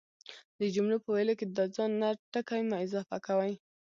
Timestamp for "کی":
1.39-1.45